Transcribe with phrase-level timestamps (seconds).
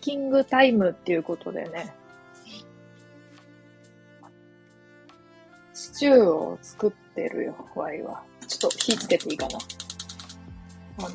[0.00, 1.94] キングタイムっていうことでね、
[5.74, 8.22] シチューを作ってるよ、ワイは。
[8.46, 9.58] ちょっと火つけていいかな。
[10.98, 11.08] あの、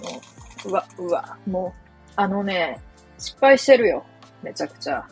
[0.66, 2.80] うわ、うわ、もう、あのね、
[3.18, 4.06] 失敗してるよ。
[4.42, 5.08] めちゃくちゃ。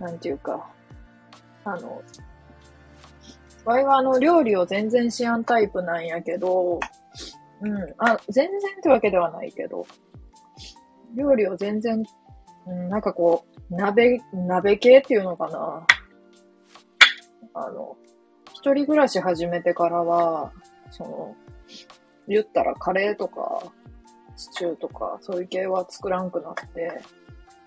[0.00, 0.68] なんていうか。
[1.64, 2.02] あの、
[3.64, 6.80] ワイはあの、料理を全然しやんタイプなんやけど、
[7.60, 9.86] うん、あ、全然ってわけではないけど、
[11.14, 12.02] 料理を全然、
[12.66, 15.86] うん、なんかこう、鍋、鍋系っていうのかな。
[17.54, 17.96] あの、
[18.54, 20.52] 一人暮らし始めてからは、
[20.90, 21.36] その、
[22.28, 23.62] 言ったらカレーとか、
[24.36, 27.02] シチューとか、そういう系は作らんくなって、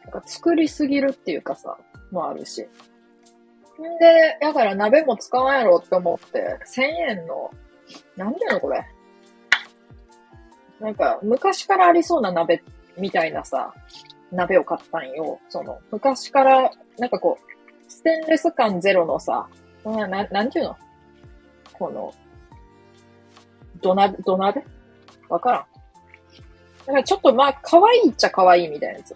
[0.03, 1.77] なんか作りすぎるっていうかさ、
[2.11, 2.61] もあるし。
[2.61, 2.63] ん
[3.99, 7.51] で、だから鍋も使わんやろって思って、1000円の、
[8.15, 8.85] なんていうのこれ？
[10.79, 12.63] なんか、昔からありそうな鍋
[12.97, 13.73] みたいなさ、
[14.35, 15.39] 鍋を買ったんよ。
[15.49, 19.47] その、昔から、なんかこう、ステンレス感ゼロのさ、
[19.83, 20.77] な、ななんていうの？
[21.73, 22.13] この、
[23.81, 24.63] 土鍋、土鍋？
[25.29, 25.65] わからん。
[26.85, 29.15] だからちょっとまあ、可愛いっちゃ可愛いみたいなやつ。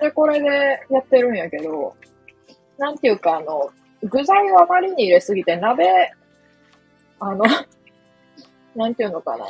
[0.00, 1.96] で、これでやってるんやけど、
[2.78, 3.70] なんていうかあの、
[4.02, 6.12] 具材をあまりに入れすぎて鍋、
[7.18, 7.44] あの、
[8.74, 9.44] なんていうのかな。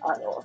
[0.00, 0.44] あの、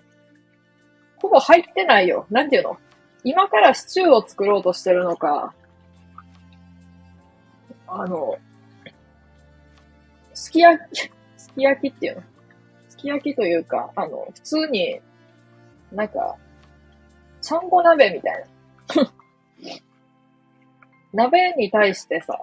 [1.18, 2.28] ほぼ入ってないよ。
[2.30, 2.78] なんていうの？
[3.24, 5.54] 今からシチューを作ろうとしてるのか、
[7.88, 8.38] あの、
[10.34, 12.24] すき焼き、 すき焼きっていうの？
[12.90, 15.00] すき焼きというか、あの、普通に、
[15.92, 16.36] なんか、
[17.42, 18.46] ちゃんこ鍋みたい
[18.96, 19.12] な。
[21.14, 22.38] 鍋に対してさ、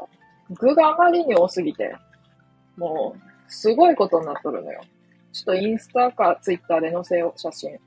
[0.51, 1.95] 具があまりに多すぎて、
[2.77, 4.81] もう、すごいことになっとるのよ。
[5.33, 7.79] ちょっとインスタかツイッターで載せよう、写真。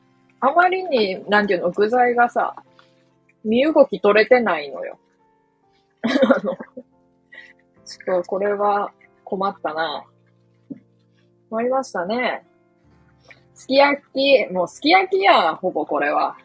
[0.41, 2.56] あまりに、なんていうの、具材がさ、
[3.44, 4.98] 身動き取れてないのよ。
[6.04, 6.09] あ
[6.44, 6.56] の、
[7.86, 8.92] ちょっとこれは
[9.24, 10.06] 困ったな。
[10.70, 10.78] 終
[11.50, 12.46] わりましたね。
[13.54, 16.36] すき焼き、もうすき焼きやほぼこれは。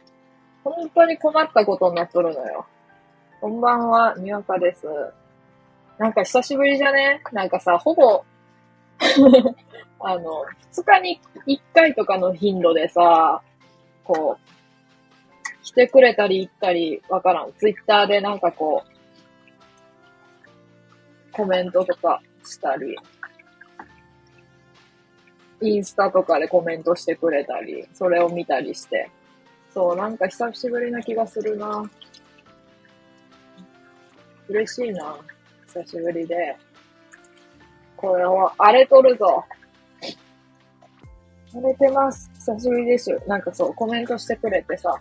[0.65, 2.67] 本当に困ったことになっとるのよ。
[3.41, 4.87] こんばんは、にわかです。
[5.97, 7.23] なんか久しぶりじゃね？
[7.33, 8.25] なんかさ、ほぼ
[10.01, 13.43] あの、二日に一回とかの頻度でさ、
[14.05, 14.58] こう、
[15.69, 17.53] 来てくれたり行ったり、わからん。
[17.59, 20.53] ツイッターでなんかこう、
[21.31, 22.97] コメントとかしたり、
[25.61, 29.11] インスタとかでコメントしてくれたり、それを見たりして。
[29.75, 31.91] そう、なんか久しぶりな気がするな。
[34.49, 35.19] 嬉しいな。
[35.67, 36.57] 久しぶりで。
[37.95, 39.45] これは荒れとるぞ。
[41.53, 42.31] 荒れてます。
[42.37, 43.21] 久しぶりです。
[43.27, 44.99] なんかそう、コメントしてくれてさ、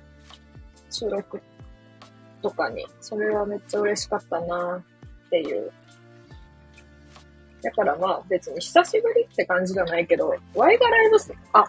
[0.89, 1.41] 収録
[2.41, 4.83] とかに、それはめっちゃ嬉しかったな
[5.25, 5.71] っていう
[7.61, 11.65] だからまあ別に久しぶりって感じじゃないけど、Y がライブす、あ、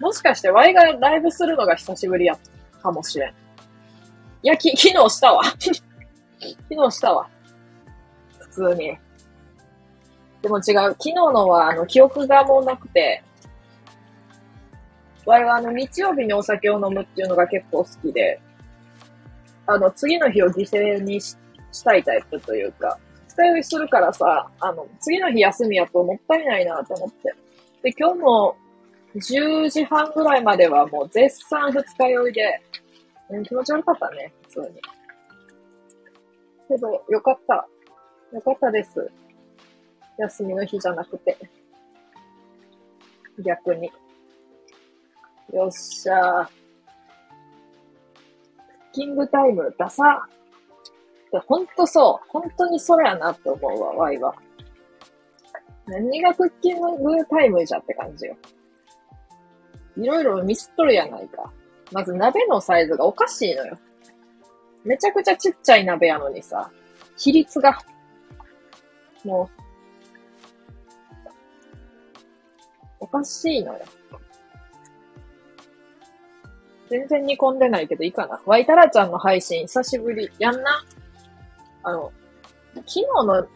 [0.00, 2.38] もしかして Y がライブするのが久しぶりや
[2.82, 3.30] かもしれん。
[4.42, 5.44] いや、き、昨日したわ。
[5.60, 5.72] 昨
[6.40, 7.28] 日したわ。
[8.38, 8.98] 普通に。
[10.42, 10.62] でも違う。
[10.62, 13.22] 昨日のは、あの、記憶がもうなくて、
[15.24, 18.40] Y はあの、日曜日にお酒を飲むっていうのが結構好きで、
[19.72, 21.36] あの、次の日を犠牲にし
[21.72, 27.34] したいタイプというか、二日酔いするからさ、あの、次の日休みやともったいないなと思って。
[27.82, 28.56] で、今日も
[29.16, 32.60] 10時半ぐらいまではもう絶賛二日酔いで、
[33.30, 34.66] うん、気持ち悪かったね、普通に。
[36.68, 37.66] けど、よかった。
[38.32, 39.10] よかったです。
[40.18, 41.36] 休みの日じゃなくて。
[43.38, 43.90] 逆に。
[45.52, 46.61] よっしゃー。
[48.92, 50.26] キングタイム、ダサ
[51.40, 52.28] ほんとそう。
[52.28, 54.34] 本当にそれやなって思うわ、ワイは。
[55.86, 58.36] 何がクッキングタイムじゃって感じよ。
[59.96, 61.50] いろいろミスっとるやないか。
[61.90, 63.78] まず鍋のサイズがおかしいのよ。
[64.84, 66.70] めちゃくちゃちっちゃい鍋やのにさ、
[67.16, 67.78] 比率が、
[69.24, 69.62] もう、
[73.00, 73.80] おかしいのよ。
[76.92, 78.38] 全然煮込んでないけどいいかな。
[78.44, 80.30] ワイタラちゃんの配信久しぶり。
[80.38, 80.84] やんな？
[81.84, 82.12] あの、
[82.74, 83.46] 昨日の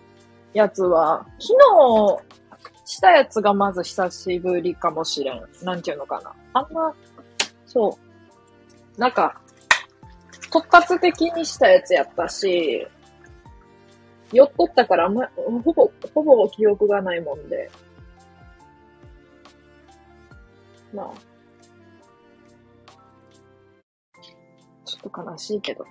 [0.55, 1.53] やつは、昨
[2.87, 5.45] 日したやつがまず久しぶりかもしれん。
[5.63, 6.33] なんていうのかな。
[6.55, 6.95] あんま、
[7.67, 7.99] そ
[8.97, 8.99] う。
[8.99, 9.39] なんか、
[10.51, 12.87] 突発的にしたやつやったし、
[14.33, 17.71] 酔っとったからあんま、ほぼ、ほぼ記憶がないもんで。
[20.95, 21.26] まあ。
[25.09, 25.85] と悲しいけど。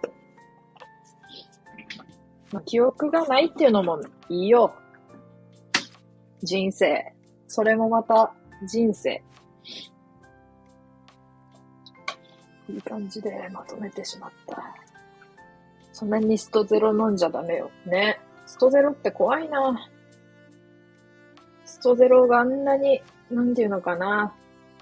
[2.52, 4.74] まあ、記憶がないっていうのもいいよ。
[6.42, 7.14] 人生。
[7.48, 8.34] それもまた
[8.68, 9.24] 人生。
[12.70, 14.76] いい感じでまとめてしまった。
[15.92, 17.72] そんなにストゼロ飲んじゃダメよ。
[17.86, 18.20] ね。
[18.46, 19.90] ストゼロって怖いな。
[21.66, 23.02] ストゼロがあんなに、
[23.32, 24.34] なんていうのかな。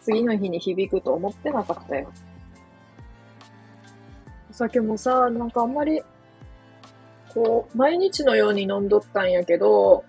[0.02, 2.12] 次の日に響くと思ってなかったよ。
[4.54, 6.04] お酒もさ、なんかあんまり、
[7.34, 10.06] こう、毎日のように飲んどったんやけど、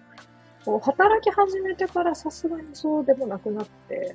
[0.66, 4.14] こう、働き始めてからさすがにそうでもなくなって、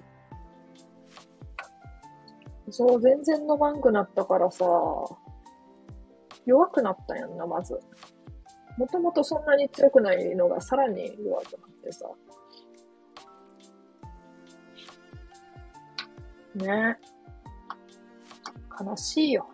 [2.70, 4.66] そう、全然飲まんくなったからさ、
[6.46, 7.80] 弱くなったんやんな、まず。
[8.78, 12.06] もともとそんなに強くないのがさらに弱くなってさ。
[16.54, 17.00] ね
[18.80, 19.50] 悲しいよ。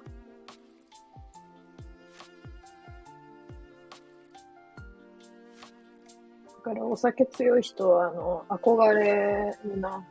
[6.66, 10.04] からお酒強い人は、あの、憧れるな。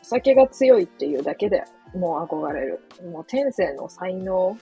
[0.00, 1.62] お酒が強いっていうだけで
[1.94, 2.80] もう憧れる。
[3.12, 4.56] もう天性の才能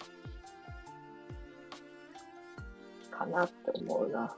[3.08, 4.34] かなって思うな。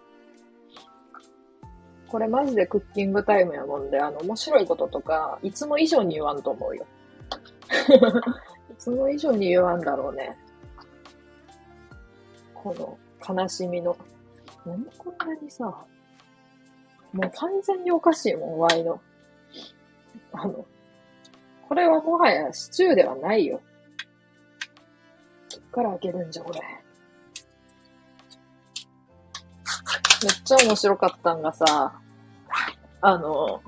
[2.06, 6.84] これマジでクッキングタイムやもんで、あの、面白いこととか、いつも以上に言わんと思うよ。
[8.70, 10.36] いつも以上に言わんだろうね。
[12.52, 13.96] この悲しみの。
[14.66, 15.86] なんでこんなにさ、
[17.16, 19.00] もう完全におかしいもん、ワイの。
[20.32, 20.66] あの、
[21.66, 23.62] これはもはやシチューではないよ。
[25.50, 26.60] どっから開けるんじゃ、これ。
[26.60, 26.66] め
[30.30, 32.00] っちゃ面白かったんがさ、
[33.00, 33.62] あの、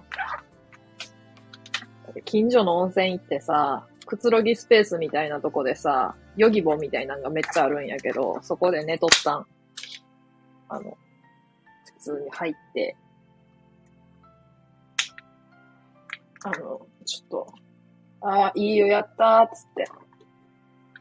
[2.24, 9.46] 近所の温泉行ってさ、くつろぎスペースみたいなとこでさ、ヨギボみたいなのがめっちゃあるんやけど、そこで寝とったん。
[10.68, 10.98] あの、
[11.98, 12.96] 普通に入って、
[16.44, 17.54] あの、ちょっと、
[18.20, 19.84] ああ、いいよ、やったーっつって、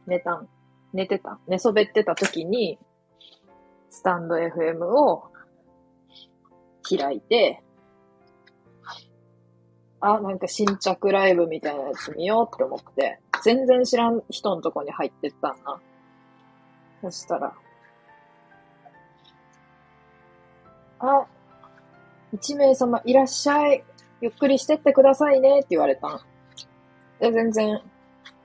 [0.05, 0.47] 寝たん。
[0.93, 1.39] 寝てた。
[1.47, 2.79] 寝そべってた時に、
[3.89, 5.31] スタンド FM を
[6.89, 7.61] 開いて、
[9.99, 15.79] あ、なんか新着ライブみたいなやつ見ようって思って、全然知らん人のとこに入ってったんな。
[17.01, 17.53] そしたら、
[20.99, 21.25] あ、
[22.33, 23.83] 一名様いらっしゃい。
[24.21, 26.21] ゆっくりしてってくださいねって言われたん。
[27.19, 27.81] で、全然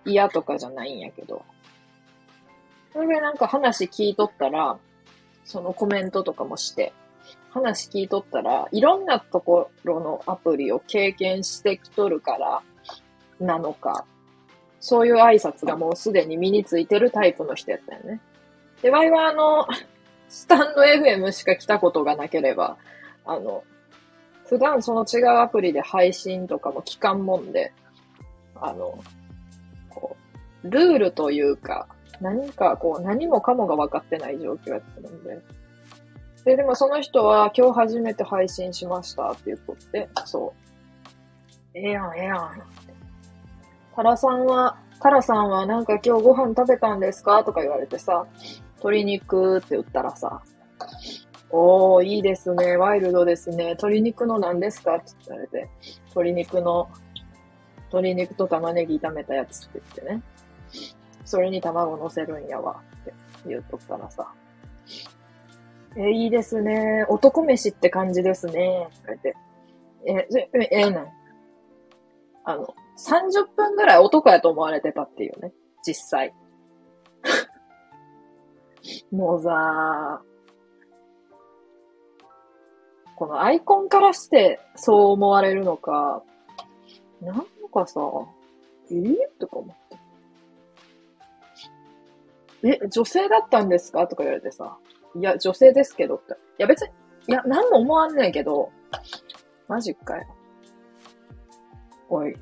[0.04, 1.44] 嫌とかじゃないんやけど。
[2.92, 4.78] それでなんか話聞いとったら、
[5.44, 6.92] そのコメントとかもして、
[7.50, 12.62] 話聞いとったら、いろんなところのアプリを経験してきとるから
[13.40, 14.04] なのか、
[14.80, 18.20] そういう挨拶がもうすでに身についてるタイプの人やったよね。
[18.82, 19.66] で、ワイはあの、
[20.28, 22.78] スタンド FM しか来たことがなければ、
[23.24, 23.64] あの、
[24.48, 27.72] 普段その違うアプリで配信とかも聞かんもんで、
[28.60, 28.98] あの、
[29.88, 30.16] こ
[30.64, 31.88] う、ルールというか、
[32.20, 35.42] 何かこう、何もかもが分かってない状況やったんで、
[36.44, 40.52] で、でもその人は今日初めて配信しましたって言っとって、そ
[41.74, 41.78] う。
[41.78, 42.62] ええやん、ええやん。
[43.94, 48.26] タラさんは、タラさんはなんか今日ご飯食べたんですかとか言われてさ、
[48.76, 50.42] 鶏肉って言ったらさ、
[51.52, 52.76] おー、いいですね。
[52.76, 53.56] ワイルドですね。
[53.64, 55.68] 鶏肉の何ですかって言われて、
[56.06, 56.88] 鶏肉の、
[57.88, 60.22] 鶏肉と玉ねぎ炒めたやつって言ってね。
[61.26, 63.14] それに卵乗せるんやわって
[63.46, 64.32] 言っとったらさ、
[65.96, 67.04] え、いいですね。
[67.10, 68.88] 男飯って感じですね。
[69.06, 69.36] こうやって。
[70.06, 71.08] え、え、え、えなん？
[72.44, 75.52] あの、30分ぐらい男やと思われてたっていうね。
[75.86, 76.34] 実際。
[79.12, 80.22] もうさ、
[83.16, 86.22] このアイコンからしてそう思われるのか、
[87.20, 88.00] なんかさ、
[88.90, 88.94] え？
[88.94, 89.98] ー、とか思って。
[92.64, 94.06] え、女性だったんですか？
[94.06, 94.76] とか言われてさ、
[95.14, 96.32] いや、女性ですけどって。
[96.32, 96.88] いや、別に、
[97.28, 98.70] いや、なんも思わんねんけど、
[99.68, 100.26] マジかよ。
[102.08, 102.34] おい。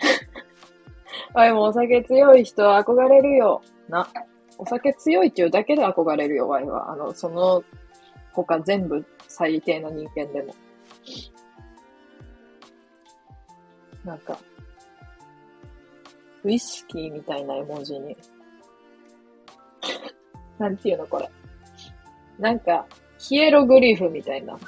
[1.34, 3.62] おい、もうお酒強い人は憧れるよ。
[3.88, 4.08] な。
[4.58, 6.90] お酒強いっていうだけで憧れるよ、ワイは。
[6.90, 7.62] あの、その、
[8.32, 9.04] 他全部
[9.38, 10.54] 最低な人間でも。
[14.02, 14.38] なんか、
[16.42, 18.16] ウイスキーみたいな絵文字に
[20.58, 21.30] なんていうのこれ。
[22.38, 22.86] なんか、
[23.18, 24.58] ヒエログリフみたいな、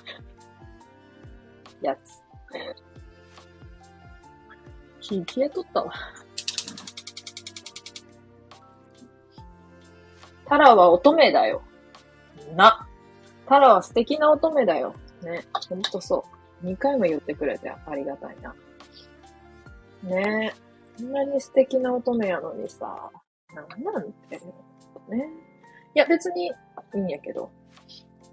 [1.81, 2.23] やつ。
[5.01, 5.93] 火消えとったわ。
[10.45, 11.63] タラは乙女だよ。
[12.55, 12.88] な。
[13.49, 14.95] タラは素敵な乙女だよ。
[15.23, 15.45] ね。
[15.69, 16.25] ほんとそ
[16.63, 16.67] う。
[16.67, 18.55] 2回も言ってくれてありがたいな。
[20.03, 21.03] ねえ。
[21.03, 23.11] こんなに素敵な乙女やのにさ、
[23.55, 24.37] なんなんて。
[25.09, 25.29] ね。
[25.95, 26.53] いや、別にい
[26.95, 27.51] いんやけど。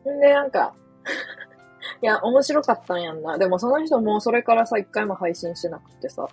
[0.10, 0.74] んで、なんか
[2.02, 3.38] いや、面白かったんやんな。
[3.38, 6.28] でもその人もそれからさ、一回も配信してなくてさ、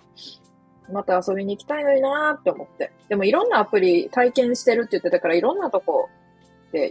[0.91, 2.91] また遊びに行きたいのになーって思って。
[3.07, 6.09] でもいろんなアプリ体験してるって言ってたから、いろんなとこ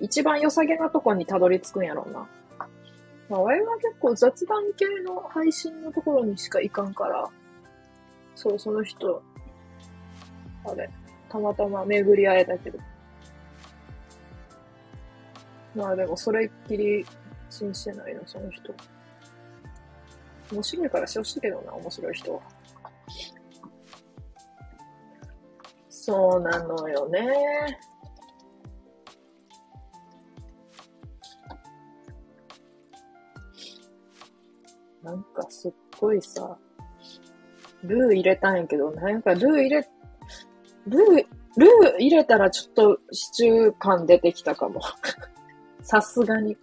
[0.00, 2.28] 一番良さげなとこにたどり着くんやろうな。
[3.28, 7.28] まあ、我は結構雑談系の配信のところにしか行かんから、
[8.34, 9.22] そう、その人、
[10.64, 10.88] あれ、
[11.28, 12.78] たまたま巡り会えたけど。
[15.74, 17.04] まあでも、それっきり
[17.50, 18.74] 信じてないな、その人。
[20.52, 22.40] 面白いからしてほしいけどな、面白い人は。
[25.88, 27.78] そうなのよね。
[35.02, 36.56] なんかすっごいさ、
[37.82, 39.88] ルー入れたんやけど、なんかルー入れ、
[40.87, 44.80] ルー、ルー入れたらちょっとシチュー感出てきたかも。
[45.82, 46.56] さすがに。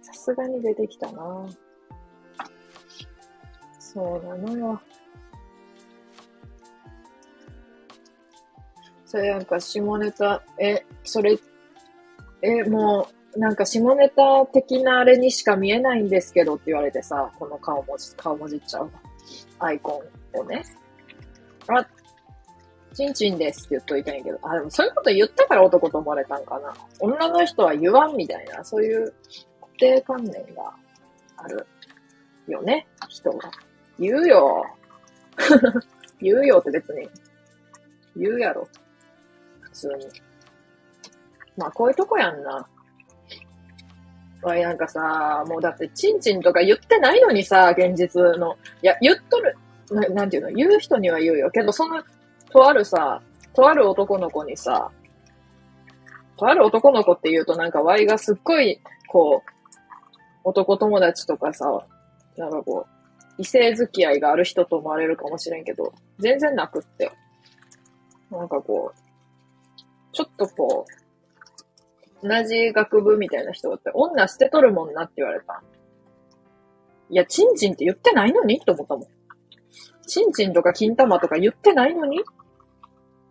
[0.00, 1.46] さすがに出てきたな
[3.78, 4.80] そうなのよ。
[9.04, 11.38] それなんか下ネタ、え、それ、
[12.40, 18.90] え、もう、なんか下ネタ的なあれにしか見えないんですけどって言われてさ、この顔文字、顔文字っちゃう
[19.58, 20.02] アイコ
[20.34, 20.62] ンをね。
[21.68, 21.86] あ、
[22.94, 26.74] チンチンですって言っといたんやけど、あ、でもそういうこと言ったから男と思われたんかな。
[27.00, 29.14] 女の人は言わんみたいな、そういう
[29.60, 30.74] 固定観念が
[31.38, 31.66] ある
[32.46, 33.50] よね、人が。
[33.98, 34.66] 言うよ。
[36.20, 37.08] 言うよって別に。
[38.16, 38.68] 言うやろ。
[39.60, 40.06] 普通に。
[41.56, 42.68] まあ、こういうとこやんな。
[44.42, 48.56] わい、なんかさ、もうだって、チンチンとか言ってないのにさ、現実の。
[48.82, 49.56] いや、言っとる、
[49.90, 51.50] ななんていうの、言う人には言うよ。
[51.50, 52.02] けど、その、
[52.50, 53.22] とあるさ、
[53.54, 54.90] とある男の子にさ、
[56.36, 59.50] とある男の子って言うとなんか、ワイがすっごい、こう、
[60.44, 61.66] 男友達とかさ、
[62.36, 63.02] なんかこう、
[63.38, 67.10] 異性付き合いがある人と思われるかもしれんけど、全然なくって。
[68.30, 71.01] なんかこう、ちょっとこう、
[72.22, 75.62] 同じ学部みたいな人がって、女捨てとるもんなって言われた。
[77.10, 79.06] いや、チンチンって言ってないのにって思ったもん。
[80.06, 82.20] チンチンとか金玉とか言ってないのに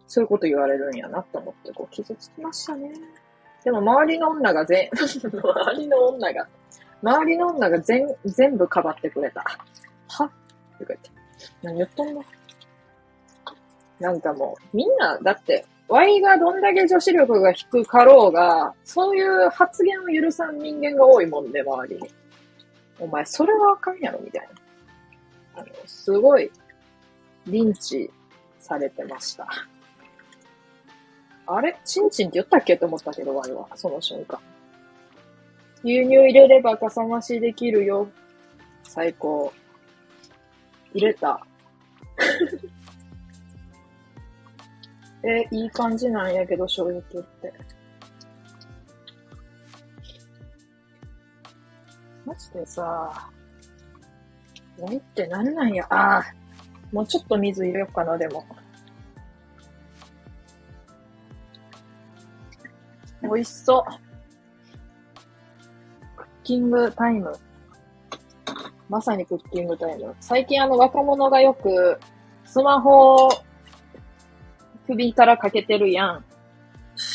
[0.08, 2.92] そういうこと言われるんやなって思って、こう、傷つきましたね。
[3.64, 6.48] でも、周りの女が全、 周りの女が、
[7.02, 9.40] 周りの女が全、全部かばってくれた。
[10.10, 10.30] はっ
[10.80, 11.10] て言って。
[11.64, 12.26] 何言っとんの？
[14.02, 22.10] なんかもう、みんな、だって、Y がどんだけ女子力が低かろうが、そういう発言を許さん人間が多いもんで、周りに。
[22.98, 24.50] お前、それはあかんやろ、みたい
[25.54, 25.62] な。
[25.62, 26.50] あの、すごい、
[27.46, 28.10] リンチ
[28.58, 29.46] されてました。
[31.46, 31.78] あれ？
[31.84, 34.40] チンチンって言ったっけって思ったけど、Y は、その瞬間。
[35.84, 38.08] 牛乳入れればかさ増しできるよ。
[38.84, 39.52] 最高。
[40.94, 41.46] 入れた。
[45.24, 47.54] え、いい感じなんやけど、正直言って。
[52.26, 53.30] マジでさ、
[54.80, 55.86] 何ってなんなんや？
[55.90, 56.24] ああ、
[56.92, 58.46] もうちょっと水入れようかな、でも。
[63.22, 63.84] 美味しそう。
[66.16, 67.32] クッキングタイム。
[68.90, 70.16] まさにクッキングタイム。
[70.20, 72.00] 最近あの若者がよく
[72.44, 73.30] スマホを
[74.92, 76.26] 首からかけてるやん。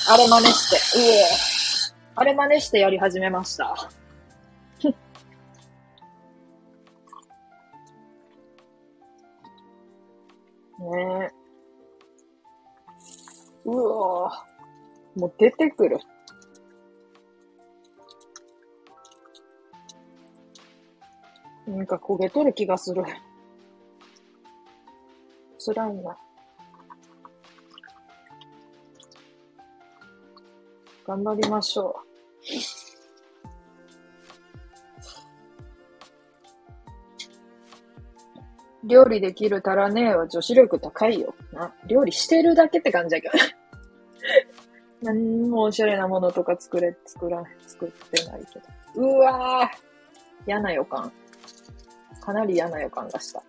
[0.09, 0.77] あれ真似して。
[0.99, 1.03] う
[2.17, 3.91] おあれ真似してやり始めました。
[4.89, 4.95] ね
[11.21, 11.31] え。
[13.67, 14.31] うお
[15.17, 15.99] もう出てくる。
[21.67, 23.05] なんか焦げとる気がする。
[25.59, 26.17] 辛いな。
[31.07, 32.07] 頑張りましょう。
[38.89, 41.35] 料理できるタラネーは女子力高いよ。
[41.53, 43.35] な、料理してるだけって感じだけど。
[45.03, 48.67] 何もおしゃれなものとか作れ、作ら、作ってないけど。
[48.95, 49.79] うわぁ
[50.47, 51.13] 嫌な予感。
[52.21, 53.43] かなり嫌な予感がした。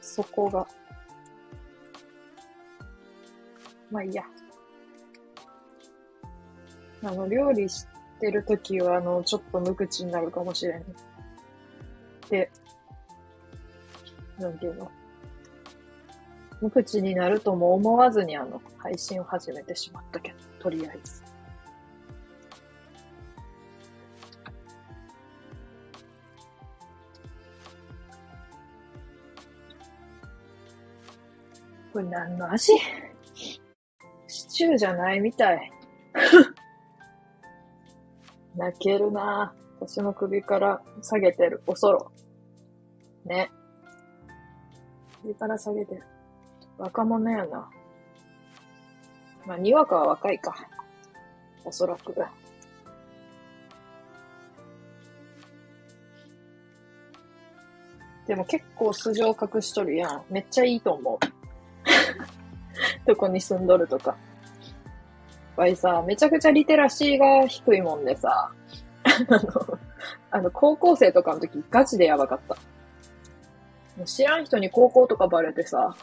[0.00, 0.66] そこが。
[3.90, 4.24] まあいいや。
[7.04, 7.86] あの、料理し
[8.20, 10.84] てるときは、あの、ちょっと無口になるかもしれん。
[12.30, 12.50] で、
[14.38, 14.90] なんていうの？
[16.60, 21.22] 無口になるとも思わずにあの、配信を始めてしまったけど、とりあえず。
[31.92, 32.72] これ何の味？
[34.28, 35.72] シチューじゃないみたい。
[38.56, 41.62] 泣けるな私の首から下げてる。
[41.66, 42.12] おそろ。
[43.24, 43.50] ね。
[45.22, 46.02] 首から下げてる。
[46.78, 47.68] 若者やな。
[49.44, 50.54] まあ、にわかは若いか。
[51.64, 52.14] おそらく。
[58.26, 60.22] でも結構素性隠しとるやん。
[60.30, 61.18] めっちゃいいと思う。
[63.04, 64.16] どこに住んどるとか。
[65.56, 68.50] わいさ、めちゃくちゃリテラシーが低いもんでさ、
[69.04, 69.78] あの、
[70.30, 72.56] あの、高校生とかの時ガチでやばかった。
[74.06, 75.94] 知らん人に高校とかバレてさ、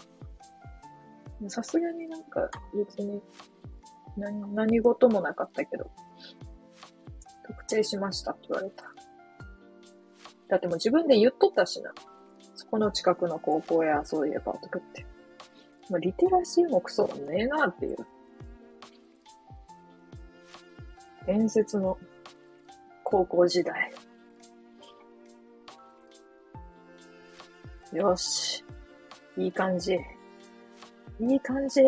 [1.47, 3.21] さすがになんか別に
[4.17, 5.89] 何何事もなかったけど、
[7.47, 8.83] 特定しましたって言われた。
[10.49, 11.91] だってもう自分で言っとったしな。
[12.55, 15.05] そこの近くの高校やそういえばとかって。
[15.89, 17.97] まあ、リテラシーもクソもねえなっていう。
[21.25, 21.97] 伝説の
[23.03, 23.91] 高校時代。
[27.93, 28.63] よし。
[29.38, 29.97] いい感じ。
[31.19, 31.81] いい感じ。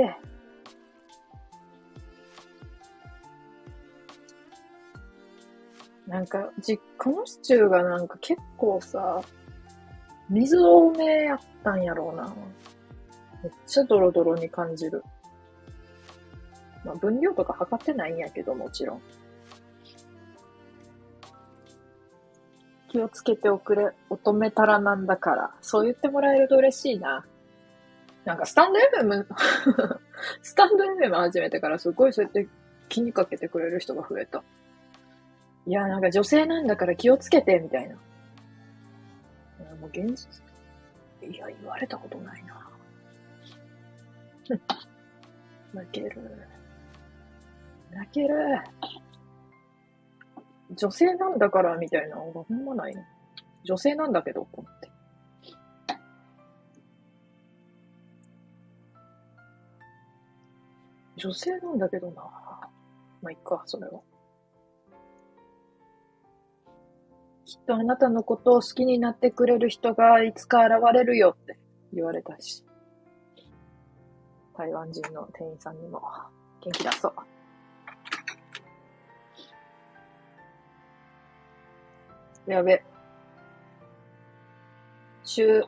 [6.07, 9.21] なんか、実家のシチューがなんか結構さ、
[10.29, 12.33] 水多めやったんやろうな。
[13.43, 15.03] めっちゃドロドロに感じる。
[16.83, 19.01] まあ、分量とか測ってないんやけど、もちろん。
[22.91, 25.51] 気をつけておくれ、乙女たらなんだから。
[25.61, 27.25] そう言ってもらえると嬉しいな。
[28.25, 29.25] なんかスタンド FM
[30.43, 32.47] スタンド FM 始めてからすごいそうやって
[32.89, 34.43] 気にかけてくれる人が増えた。
[35.65, 37.95] いや、なんか女性なんだから気をつけて、みたいな。
[37.95, 37.97] い
[39.63, 40.43] やもう現実、
[41.29, 42.69] いや、言われたことないな。
[45.73, 46.47] 泣ける。
[47.91, 48.35] 泣ける。
[50.75, 53.01] 女性なんだから、みたいなのがほんまないの。
[53.63, 54.91] 女性なんだけど、と思って。
[61.17, 62.23] 女性なんだけどな。
[63.21, 64.01] まあ、いっか、それは。
[67.45, 71.59] きっとあなたのことを好きになってくれる人がいつか現れるよって
[71.93, 72.65] 言われたし。
[74.57, 76.01] 台湾人の店員さんにも
[76.61, 77.30] 元気出そう。
[82.47, 82.83] やべ。
[85.23, 85.63] 週、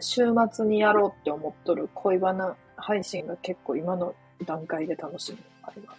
[0.00, 0.22] 週
[0.52, 5.38] 末にやろうって思っとる恋バナ配信が結構今の段階で楽しみ。
[5.62, 5.96] あれは。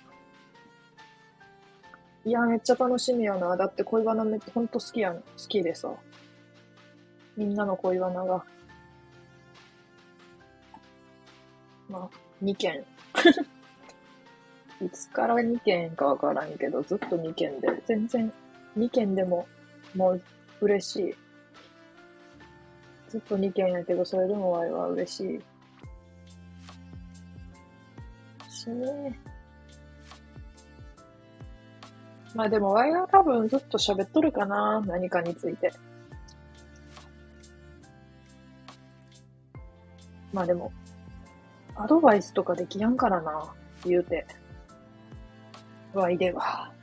[2.25, 3.55] いや、めっちゃ楽しみやな。
[3.55, 5.17] だって恋バナめっほんと好きやん。
[5.17, 5.93] 好きでさ。
[7.37, 8.43] みんなの恋バナが。
[11.87, 12.83] まあ、2件。
[14.81, 17.81] いつから2件かわからんけど、ずっと2件で。
[17.85, 18.33] 全然、
[18.77, 19.47] 2件でも、
[19.95, 20.21] もう、
[20.61, 21.15] 嬉しい。
[23.09, 25.39] ずっと2件やけど、それでもわいは嬉しい。
[28.49, 29.19] しね
[32.33, 34.81] まあでも、ワイは多分ずっと喋っとるかな。
[34.81, 35.71] 何かについて。
[40.33, 40.73] まあでも、
[41.75, 43.53] アドバイスとかできやんからな。
[43.85, 44.25] 言うて。
[45.93, 46.73] ワイでは。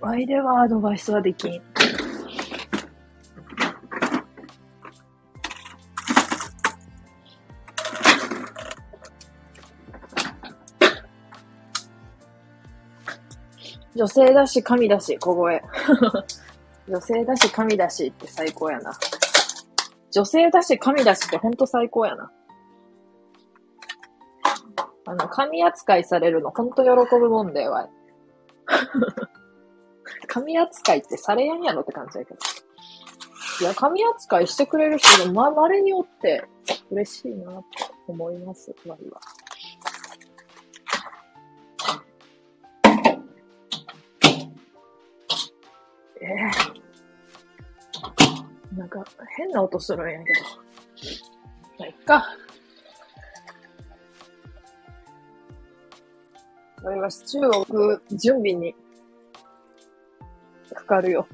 [0.00, 1.62] ワイではアドバイスはできん。
[13.94, 15.62] 女性だし、神だし、小声。
[16.88, 18.92] 女性だし、神だしって最高やな。
[20.10, 22.30] 女性だし、神だしってほんと最高やな。
[25.06, 27.90] あの、神扱いされるのほんと喜ぶもんだよ、わい。
[30.26, 32.38] 神扱いってされやんやろって感じだけど。
[33.60, 36.44] いや、神扱いしてくれる人がま、稀におって
[36.90, 37.64] 嬉しいなって
[38.08, 39.20] 思います、わいは。
[46.24, 49.04] えー、なんか、
[49.36, 50.40] 変な音するんやけど。
[51.78, 52.24] まあ、いっか。
[56.82, 58.74] これはシチューを置く準備に
[60.74, 61.26] かかるよ。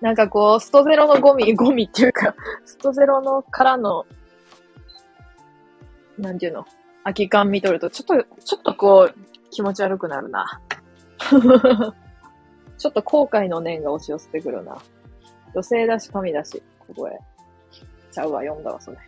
[0.00, 2.34] なんかこう、ストゼロのゴミ、 ゴミっていうか、
[2.66, 4.04] ストゼロのからの、
[6.18, 6.66] なんていうの、
[7.04, 10.60] 空き缶見とると、ちょっと、ちょっとこう、気持ち悪くなるな。
[12.78, 14.76] ちょっと後悔の念が押し寄せてくるな。
[15.54, 17.18] 女性だし、神だし、ここへ。
[18.10, 18.98] ちゃうわ、読んだわ、それ。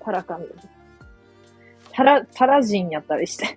[0.00, 0.46] タラ神。
[1.92, 3.56] タラ、タラ人やったりして。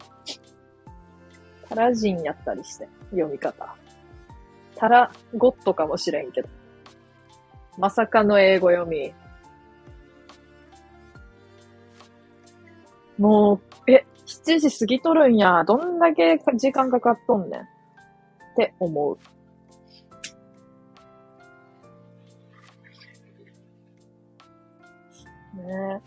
[1.67, 3.76] タラ人やったりして、読み方。
[4.76, 6.50] タラゴットかもしれんけど。
[7.78, 9.13] まさかの英語読み。
[13.17, 15.63] もう、え、7時過ぎとるんや。
[15.63, 17.77] どんだけ時間かかっとんねん。
[18.58, 19.17] って思う。
[25.62, 26.02] ね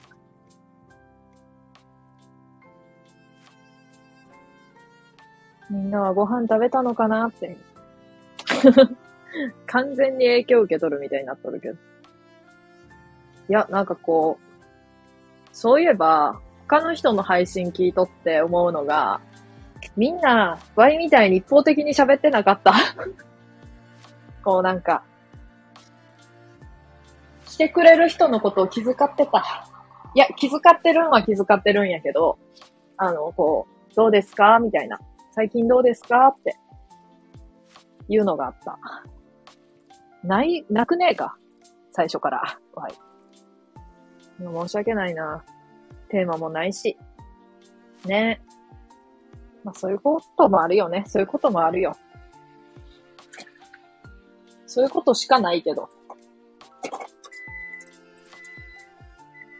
[5.70, 7.56] みんなはご飯食べたのかなって。
[9.66, 11.74] 完全に影響受け取るみたいになっとるけど。
[11.74, 14.44] いや、なんかこう、
[15.52, 19.20] そういえば、他の人の配信聞いとって思うのが、
[20.00, 22.72] みんな、ワイみたいに一方的に喋ってなかった？
[24.42, 25.02] こうなんか、
[27.44, 29.66] 来てくれる人のことを気遣ってた。
[30.14, 32.38] いや、気遣ってるんは気遣ってるんやけど、
[32.96, 34.58] あの、こう、どうですか？
[34.58, 34.98] みたいな。
[35.32, 36.28] 最近どうですか？
[36.28, 36.56] って、
[38.08, 38.78] いうのがあった。
[40.24, 41.36] ない、なくねえか？
[41.90, 42.58] 最初から。
[42.74, 42.92] はい。
[44.38, 45.44] 申し訳ないな。
[46.08, 46.96] テーマもないし。
[48.06, 48.40] ね。
[49.64, 51.04] まあそういうこともあるよね。
[51.06, 51.96] そういうこともあるよ。
[54.66, 55.88] そういうことしかないけど。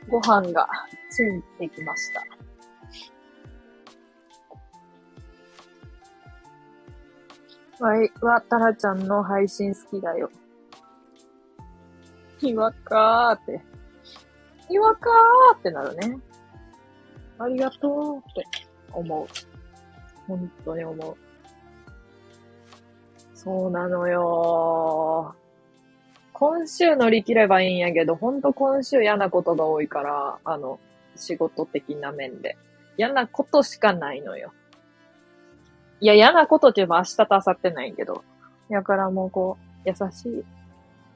[0.08, 0.68] ご飯が
[1.10, 2.12] ついてきまし
[7.78, 7.84] た。
[7.84, 10.30] わいは、タラちゃんの配信好きだよ。
[12.40, 13.62] いわかーって。
[14.68, 16.18] いわかーってなるね。
[17.38, 18.44] ありがとうって
[18.92, 19.26] 思う。
[20.36, 21.16] 本当に思う。
[23.34, 25.34] そうなのよ
[26.32, 30.78] 今週乗り切ればいいんやけど、ほんと今週嫌なことが多いから、あの、
[31.16, 32.56] 仕事的な面で。
[32.96, 34.52] 嫌なことしかないのよ。
[36.00, 38.24] いや、嫌なことって言えば明日と明後日ないんやけど。
[38.68, 40.44] やからもうこう、優しい。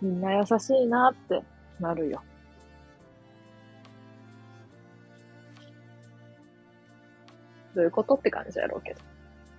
[0.02, 1.42] みんな優しいなって
[1.80, 2.22] なるよ。
[7.74, 9.00] どういうことって感じやろうけど。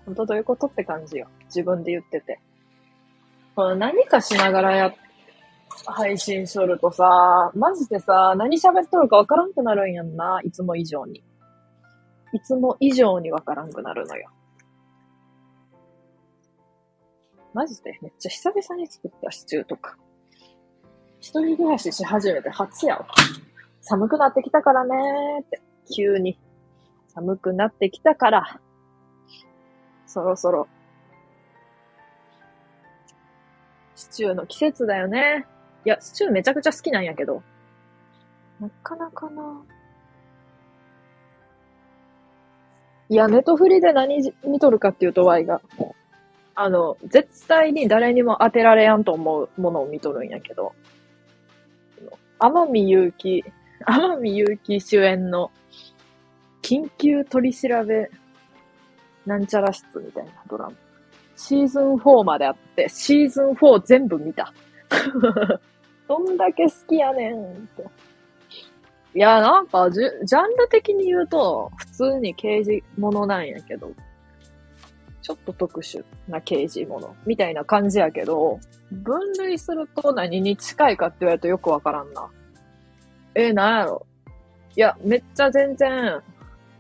[0.05, 1.27] ほんとどういうことって感じよ。
[1.45, 2.39] 自分で言ってて。
[3.55, 4.93] この何かしながらや、
[5.85, 10.41] 配信しとるとさ、マジでさ、何喋っとるかわからんくなるんやんな。
[10.43, 11.23] いつも以上に。
[12.33, 14.29] いつも以上にわからんくなるのよ。
[17.53, 19.97] マジでめっちゃ久々に作ったシチューとか。
[21.19, 23.07] 一人暮らしし始めて初やわ。
[23.81, 25.61] 寒くなってきたからねーって、
[25.95, 26.37] 急に。
[27.15, 28.59] 寒くなってきたから、
[30.05, 30.67] そろそろ、
[33.95, 35.45] シチューの季節だよね。
[35.85, 37.41] いや、シチューめちゃくちゃ好きなんやけど、
[38.59, 39.63] なかなかな。
[43.07, 45.61] いや、ネトフリで何見とるかっていうと、ワイが。
[46.53, 50.73] あの、絶対に誰にも当てられやんと思うものを見とるんやけど、
[52.39, 53.43] 天海祐希、
[53.85, 55.51] 天海祐希主演の
[56.65, 58.09] 緊急取り調べ
[59.27, 60.73] なんちゃら室みたいなドラマ。
[61.35, 64.51] シーズン4まであって、シーズン4全部見た。
[66.09, 67.83] どんだけ好きやねんって。
[69.13, 73.91] いや、なんかジ、ジャンル的に言うと、普通に刑事ものなんやけど、
[75.21, 78.59] ちょっと特殊な刑事もの、みたいな感じやけど、
[78.91, 82.27] 分類すると何に近いかって言われるとよくわからんな。
[83.35, 84.07] え、なんやろ。
[84.75, 86.21] いや、めっちゃ全然、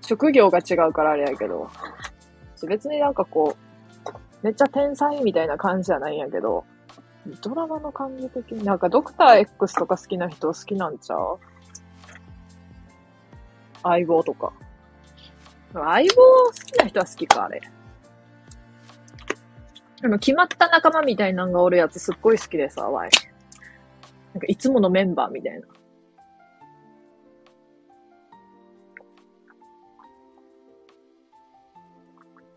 [0.05, 1.69] 職業が違うからあれやけど、
[2.67, 3.65] 別になんかこう、
[4.43, 6.65] めっちゃ天才みたいな感じじゃないんやけど、
[7.41, 11.39] ドラマの感じ的に、なんかドクター X とか好きな人好きなんちゃう？
[13.83, 14.53] 相棒とか。
[15.73, 17.61] 相棒好きな人は好きか、あれ。
[20.01, 23.09] でも決まった仲間みたいなのがおるやつすっごい好きでさ、ワイ。
[24.33, 25.61] なんかいつものメンバーみたいな。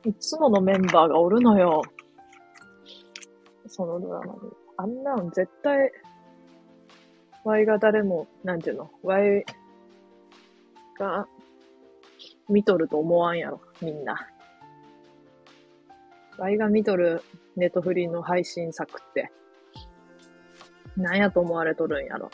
[0.08, 1.82] いつものメンバーがおるのよ。
[3.66, 4.40] そのドラマに。
[4.78, 5.92] あんなん絶対、
[7.44, 9.44] ワイが誰も、なんていうの、ワイ
[10.98, 11.28] が
[12.48, 14.26] 見とると思わんやろ、みんな。
[16.38, 17.22] ワイが見とる
[17.56, 19.30] ネットフリーの配信作って、
[20.96, 22.30] 何やと思われとるんやろ。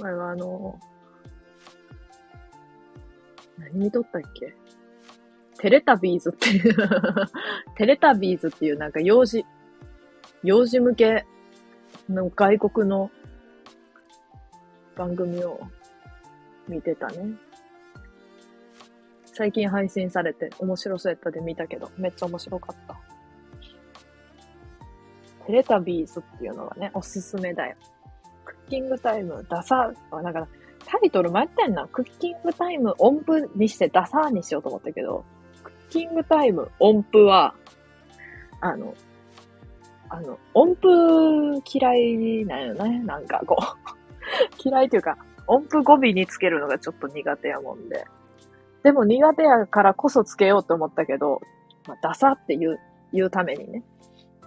[0.00, 0.78] ワイはあの、
[3.58, 4.54] 何見とったっけ？
[5.58, 6.76] テレタビーズっていう
[7.76, 9.44] テレタビーズっていうなんか幼児、
[10.44, 11.26] 幼児向け
[12.08, 13.10] の外国の
[14.96, 15.60] 番組を
[16.68, 17.34] 見てたね。
[19.24, 22.96] 最近配信されて面白そうやったで見たけど、めっちゃ面白かった。
[25.46, 27.76] テレタビーズっていうのがね、おすすめだよ。
[28.44, 30.46] クッキングタイム、ダサー、だか、
[30.88, 31.86] タイトル迷ってんな。
[31.86, 35.24] クッキングタイム音符にしてダサーにしようと思ったけど、
[35.62, 37.54] クッキングタイム音符は、
[38.60, 38.94] あの、
[40.08, 43.00] あの、音符嫌いなんよね。
[43.00, 43.88] なんかこう
[44.66, 48.06] 嫌いというか、音符語尾につけるのがちょっと苦手やもんで。
[48.82, 51.42] でも苦手やからこそつけようと思ったけど、
[51.86, 52.80] まあ、ダサって言う、
[53.12, 53.82] 言うためにね。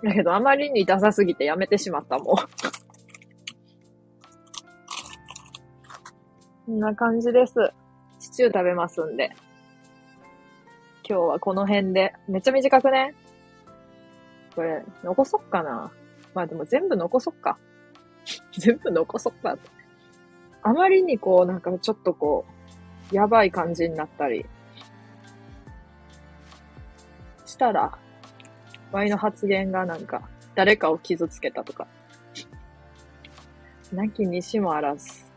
[0.04, 2.36] だけどあまりにダサすぎてやめてしまったもん。
[6.72, 7.54] こんな感じです。
[8.18, 9.36] シチュー食べますんで。
[11.04, 12.14] 今日はこの辺で。
[12.30, 13.14] めっちゃ短くね？
[14.56, 15.92] これ、残そっかな？
[16.34, 17.58] まあでも全部残そっか。
[18.58, 19.58] 全部残そっか。
[20.64, 22.46] あまりにこう、なんかちょっとこ
[23.12, 24.46] う、やばい感じになったり、
[27.46, 27.98] したら、
[28.94, 30.22] ワイの発言がなんか、
[30.56, 31.86] 誰かを傷つけたとか、
[33.92, 35.30] なきにしもあらず。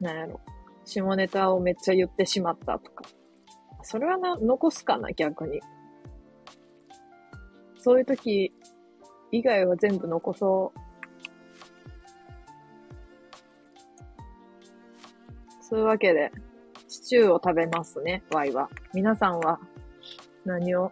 [0.00, 0.40] なんやろ。
[0.84, 3.04] 下ネタをめっちゃ言ってしまったとか。
[3.82, 5.60] それはな、残すかな、逆に。
[7.76, 8.52] そういう時
[9.32, 10.80] 以外は全部残そう。
[15.62, 16.32] そういうわけで、
[16.88, 18.68] シチューを食べますね、ワイは。
[18.92, 19.60] 皆さんは
[20.44, 20.90] 何を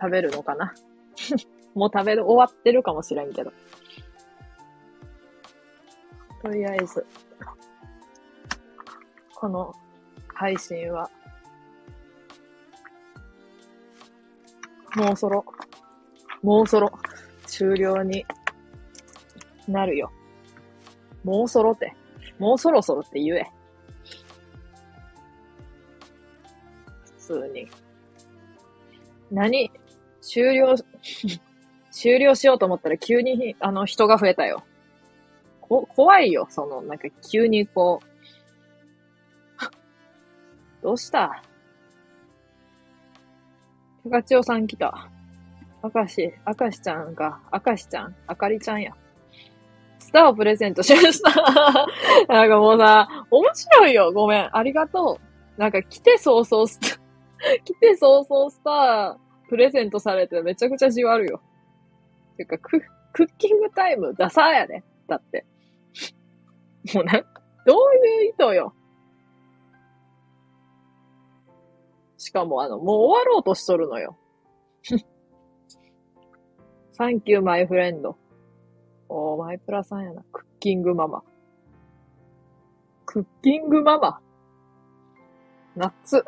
[0.00, 0.74] 食べるのかな
[1.74, 3.52] もう食べる、終わってるかもしれんけど。
[6.42, 7.06] とりあえず、
[9.40, 9.74] この
[10.34, 11.10] 配信は、
[14.94, 15.42] もうそろ、
[16.42, 16.92] もうそろ、
[17.46, 18.26] 終了に
[19.66, 20.12] なるよ。
[21.24, 21.94] もうそろって、
[22.38, 23.50] もうそろそろって言え。
[27.04, 27.66] 普通に。
[29.30, 29.70] 何？
[30.20, 30.74] 終了、
[31.90, 34.64] 終了しようと思ったら急に、あの、人が増えたよ。
[35.62, 38.09] こ、怖いよ、その、なんか急にこう、
[40.82, 41.42] どうした？
[44.04, 45.10] 高千代さん来た。
[45.82, 48.92] 明石、明石ちゃんか、明石ちゃん、あかりちゃんや。
[49.98, 51.30] スターをプレゼントしました。
[52.32, 54.12] なんかもうさ、面白いよ。
[54.12, 54.56] ごめん。
[54.56, 55.18] ありがと
[55.56, 55.60] う。
[55.60, 56.98] なんか来て早々スター、
[57.64, 61.40] 来て早々スタープレゼントされてめちゃくちゃじわるよ。
[62.36, 62.80] てか、ク、
[63.12, 64.84] クッキングタイムダサーやね。
[65.06, 65.44] だって。
[66.94, 68.74] もうなんか、どういう意図よ。
[72.20, 74.14] しかもあの、もう終わろうとしとるのよ。
[76.92, 78.18] サンキューマイフレンド。
[79.08, 80.22] おー、マイプラさんやな。
[80.30, 81.22] クッキングママ。
[83.06, 84.20] クッキングママ。
[85.74, 86.22] 夏。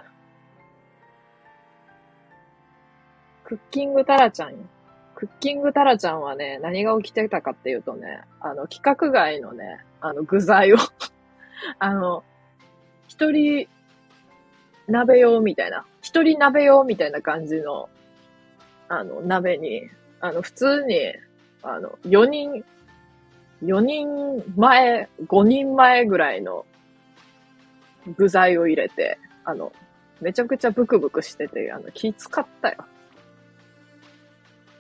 [3.45, 4.57] クッキングタラちゃんよ。
[5.15, 10.79] クッキングタラちゃんはね、何が起きてたかっていうとね、あの、規格外のね、あの、具材を
[11.79, 12.25] あの、
[13.09, 13.69] 一人
[14.89, 17.89] 鍋用みたいな、一人鍋用みたいな感じの、
[18.89, 19.89] あの、鍋に、
[20.21, 21.15] あの、普通に、
[21.63, 22.65] あの、4人、
[23.63, 26.67] 4人前、5人前ぐらいの
[28.17, 29.73] 具材を入れて、あの、
[30.21, 32.85] めちゃくちゃブクブクしてて、あの、気使ったよ。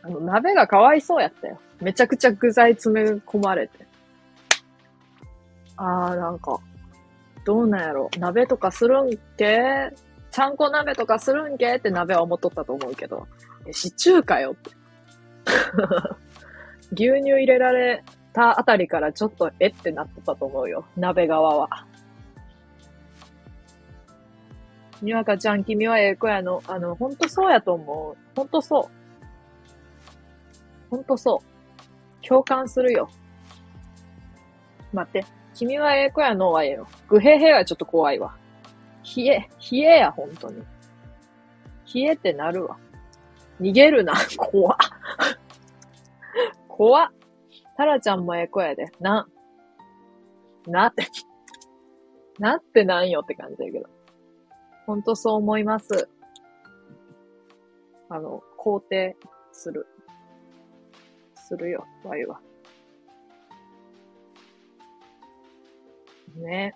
[0.02, 1.60] あの、鍋がかわいそうやったよ。
[1.80, 3.86] めちゃくちゃ具材詰め込まれて。
[5.76, 6.58] あー、なんか、
[7.44, 8.10] どうなんやろ。
[8.18, 9.90] 鍋とかするんけ？
[10.30, 11.74] ちゃんこ鍋とかするんけ？
[11.76, 13.26] って鍋は思っとったと思うけど、
[13.70, 14.70] シチューかよって。
[16.92, 20.86] 牛乳入れられたあたりからちょっとえってなってたと思うよ。
[20.96, 21.86] 鍋側は。
[25.00, 26.62] にわかちゃん、君はええ子やの？
[26.68, 28.16] あの、ほんとそうやと思う。
[28.36, 28.90] ほんとそう。
[30.90, 31.42] ほんとそ
[32.22, 32.26] う。
[32.26, 33.10] 共感するよ。
[34.92, 35.24] 待って。
[35.54, 36.86] 君はええ子やのはええよ。
[37.08, 38.34] ぐへへはちょっと怖いわ。
[39.16, 40.62] 冷え、冷えや、ほんとに。
[41.94, 42.78] 冷えってなるわ。
[43.60, 44.76] 逃げるな、 怖。
[46.68, 47.12] 怖。
[47.76, 48.86] タラちゃんもええ子やで。
[49.00, 49.28] な、
[50.66, 51.06] なって。
[52.38, 53.88] なってなんよって感じだけど。
[54.86, 56.08] ほんとそう思います。
[58.08, 59.16] あの、肯定
[59.52, 59.86] する。
[61.34, 62.40] するよ、ワイは。
[66.36, 66.74] ね。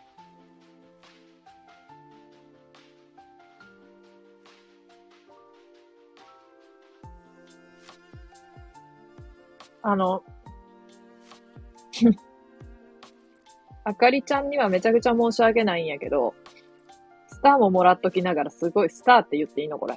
[9.83, 10.25] あの、
[13.85, 16.35] あかりちゃんにはめちゃくちゃ申し訳ないんやけど、
[17.29, 19.95] スターももらっときながらすごいスターって言っていいのこれ。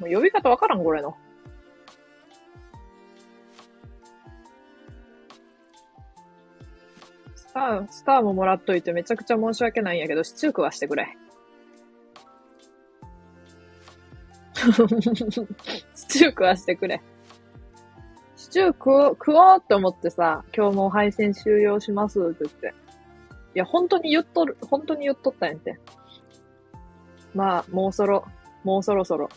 [0.00, 1.14] もう呼び方わからんこれの。
[7.52, 11.18] スター、スターももらっといてめちゃくちゃ申し訳ないんやけど、シチュー食わしてくれ。
[14.56, 14.70] シ
[16.08, 17.02] チュー食わしてくれ。
[18.36, 22.74] シチュー食おう、食おうって思ってさ、今日も配信終了しますって言って。
[23.54, 25.78] いや、本当に言っとる、本当に言っとったんやんて。
[27.34, 28.24] まあ、もうそろ、
[28.64, 29.28] もうそろそろ、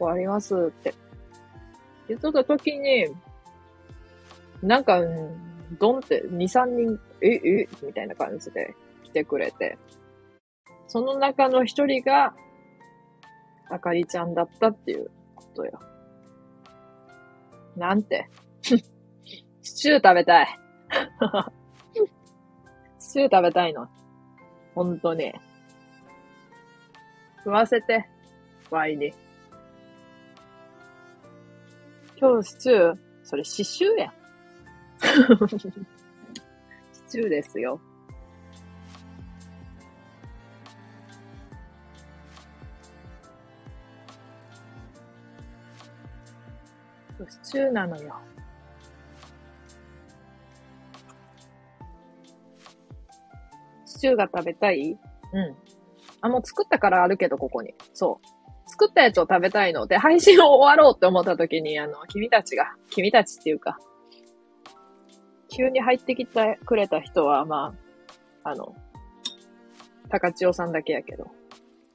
[0.00, 0.92] 終わりますって。
[2.08, 3.06] 言っとった時に、
[4.60, 5.48] なんか、うん
[5.78, 9.78] ドンって2、3人、え、えみたいな感じで来てくれて。
[10.86, 12.34] その中の一人が、
[13.70, 15.78] あかりちゃんだったっていうことよ。
[17.76, 18.28] なんて。
[18.62, 20.58] シチュー食べたい。
[22.98, 23.88] シチュー食べたいの。
[24.74, 25.32] ほんとに。
[27.38, 28.08] 食わせて、
[28.70, 29.12] ワイに。
[32.20, 34.12] 今日シチュー、それ刺繍やん。
[37.08, 37.80] シチューですよ。
[47.26, 48.14] シチューなのよ。
[53.86, 54.98] シチューが食べたい？
[55.32, 55.56] うん。
[56.20, 57.74] あ、もう作ったからあるけど、ここに。
[57.94, 58.70] そう。
[58.70, 63.78] 作ったやつを食べたいので、配信を終わろうって思った時に、あの、君たちが、君たちっていうか、
[65.48, 67.74] 急に入ってきてくれた人は、ま
[68.44, 68.74] あ、あの、
[70.08, 71.24] 高千代さんだけやけど、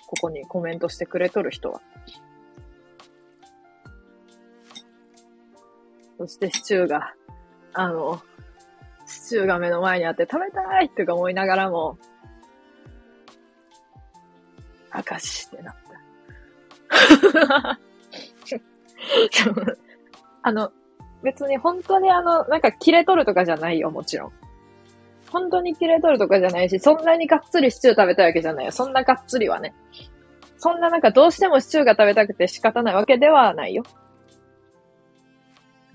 [0.08, 1.82] ここにコメントしてくれとる人は。
[6.18, 7.14] そしてシチューが、
[7.74, 8.22] あの、
[9.06, 11.98] シチューが目の前にあって食べたいって思いながらも、
[14.94, 15.76] 明石ってなっ
[16.90, 17.80] た。
[20.44, 20.72] あの、
[21.24, 24.32] 別に本当にあの、なんか切れとるとかじゃないよ、もちろん。
[25.32, 28.72] 本当に切れとるとかじゃないし、そんなにがっつりシチュー食べたいわけじゃないよ。
[28.72, 29.74] そんながっつりはね。
[30.58, 33.84] そんななんかどうしてもシチューが食べたくて仕方ないわけではないよ。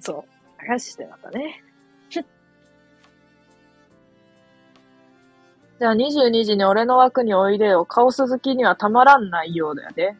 [0.01, 0.69] そう。
[0.69, 1.63] 明石ってなったね。
[5.79, 7.85] じゃあ22時に俺の枠においでよ。
[7.85, 10.19] カオス好きにはたまらんないようだよね。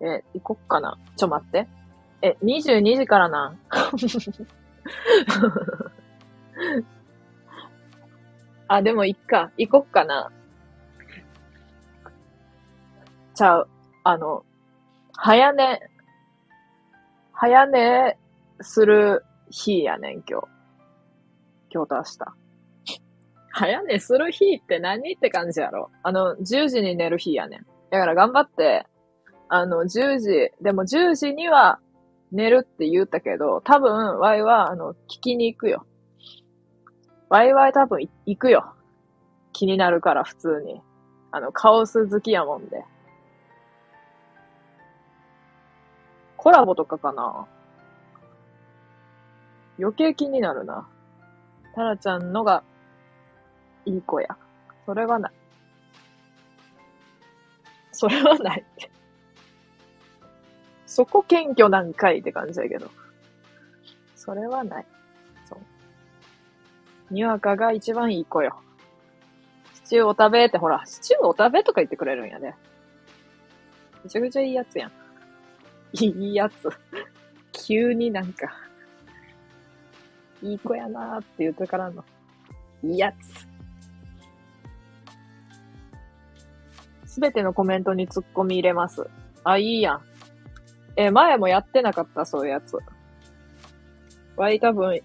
[0.00, 0.96] え、行こっかな。
[1.16, 1.68] ちょ待って。
[2.22, 3.58] え、22時からなん？
[8.68, 9.50] あ、でも行っか。
[9.58, 10.30] 行こっかな。
[13.34, 13.68] ちゃう。
[14.04, 14.44] あの、
[15.16, 15.80] 早寝、
[17.32, 18.16] 早寝
[18.60, 20.46] する日やねん、今日。
[21.70, 22.08] 今日と明日。
[23.50, 25.90] 早寝する日って何って感じやろ。
[26.02, 27.66] あの、10時に寝る日やねん。
[27.90, 28.86] だから頑張って、
[29.48, 31.80] あの、10時、でも10時には
[32.32, 35.86] 寝るって言ったけど、多分、ワイは、あの、聞きに行くよ。
[37.28, 38.74] ワイワイ多分行くよ。
[39.52, 40.80] 気になるから、普通に。
[41.30, 42.84] あの、カオス好きやもんで。
[46.38, 47.46] コラボとかかな
[49.78, 50.88] 余計気になるな。
[51.74, 52.64] タラちゃんのが、
[53.84, 54.28] いい子や。
[54.86, 55.32] それはない。
[57.92, 58.90] それはないって。
[60.92, 62.90] そこ謙虚なんかいって感じだけど。
[64.14, 64.86] それはない。
[65.48, 67.14] そう。
[67.14, 68.60] にわかが一番いい子よ。
[69.72, 72.52] シチューお食べってほら、シチューお食べとか言ってくれるんやで。
[74.04, 74.92] めちゃくちゃいいやつやん。
[75.94, 76.68] いいやつ。
[77.52, 78.54] 急になんか、
[80.42, 82.04] いい子やなーって言ってからの、
[82.84, 83.14] いいや
[87.06, 87.12] つ。
[87.14, 89.08] すべてのコメントにツッコミ入れます。
[89.42, 90.11] あ、いいやん。
[90.96, 92.78] え、前もやってなかった、そういうやつ。
[94.36, 95.00] わい、多分、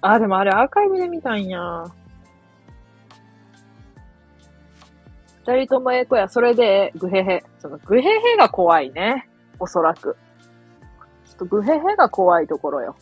[0.00, 1.84] あ、でもあれアーカイブで見たんや。
[5.46, 6.28] 二人ともええ子や。
[6.28, 7.44] それで、グヘヘ。
[7.58, 9.28] その、グヘヘが怖いね。
[9.58, 10.16] おそらく。
[11.26, 12.96] ちょっとグヘヘが怖いところよ。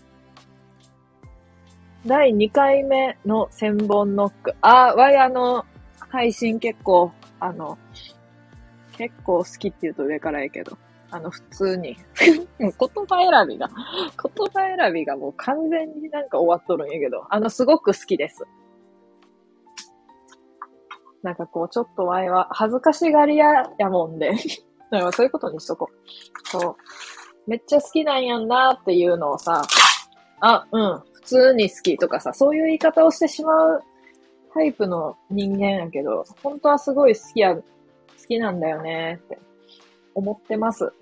[2.04, 4.54] 第2回目の千本ノック。
[4.60, 5.64] あ、わいあの、
[6.08, 7.78] 配信結構、あの、
[8.92, 10.76] 結構好きって言うと上からやけど、
[11.12, 11.96] あの、普通に
[12.58, 12.72] 言葉
[13.18, 18.46] 選びが、言葉選びがもう完全になんか終わっとるんやけど、あの、すごく好きです。
[21.22, 24.32] なんかこう、ちょっと前は恥ずかしがり屋やもんで
[24.90, 26.48] だからそういうことにしとこう。
[26.48, 26.76] そう。
[27.46, 29.62] めっちゃ好きなんやんなっていうのをさ、
[30.40, 33.82] あ、うん、普通に好きとかさ、そういう言い方をしてしまう
[34.54, 37.62] タイプの人間やけど、本当はすごい好きや、好
[38.26, 39.38] きなんだよねって
[40.14, 40.92] 思ってます。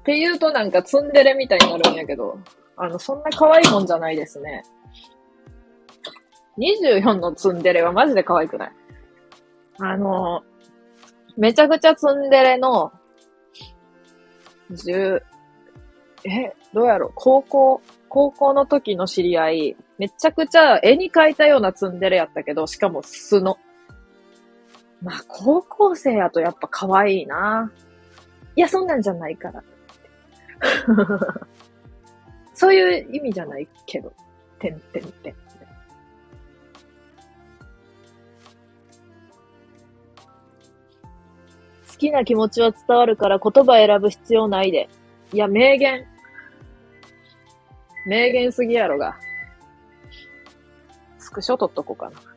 [0.00, 2.38] って言うとなんかツンデレみたいになるんやけど、
[2.76, 4.64] あの、そんな可愛いもんじゃないですね。
[6.58, 8.72] 24のツンデレはマジで可愛くない。
[9.80, 10.42] あの、
[11.36, 12.92] めちゃくちゃツンデレの、
[14.70, 15.20] 10、
[16.24, 23.58] え、どうやろ高校、高校の時の知り合い、めちゃくちゃ絵に描いたようなツンデレやったけど、しかも素の。
[25.04, 27.70] まあ、高校生やとやっぱ可愛いな。
[28.56, 29.62] いや、そんなんじゃないから。
[32.54, 34.12] そういう意味じゃないけど。
[34.58, 35.34] てんてんてん。
[35.34, 35.38] 好
[41.98, 44.88] きな気持ちは伝わるから言葉選ぶ必要ないで。
[45.32, 46.06] いや、名言。
[48.06, 49.16] 名言すぎやろが。
[51.18, 52.33] スクショ撮っとこうかな。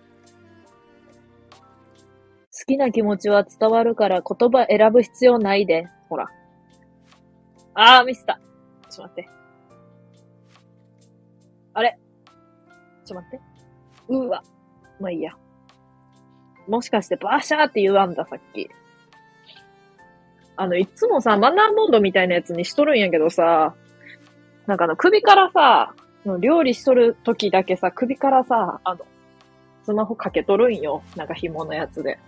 [2.69, 5.87] 好きな気持ちは伝わるから言葉選ぶ必要ないで。
[6.09, 6.27] ほら。
[7.73, 8.41] あー、ミスった。
[8.89, 9.29] ちょっと待って。
[11.73, 11.97] あれ？
[13.05, 13.41] ちょっと待って。
[14.09, 14.43] うわ。
[14.99, 15.31] まあいいや。
[16.67, 18.69] もしかしてバーシャーって言わんだ、さっき。
[20.57, 23.75] あの、いつもさ、マナーモードみたいなやつにしとるんやけどさ、
[24.65, 25.93] なんかあの、首からさ、
[26.41, 29.05] 料理しとる時だけさ、首からさ、あの、
[29.85, 31.01] スマホかけとるんよ。
[31.15, 32.19] なんか紐のやつで。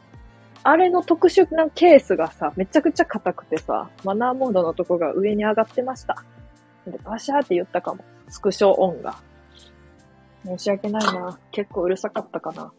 [0.64, 6.24] あれの特殊なケースがさ、めちゃくちゃ硬くてさ、マナーモードのとこが上に上がってました。
[6.86, 8.04] で、バシャーって言ったかも。
[8.28, 9.18] スクショオンが。
[10.46, 11.40] 申し訳ないな。
[11.52, 12.74] 結構うるさかったかな。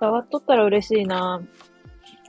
[0.00, 1.40] 伝わっとったら嬉しいな。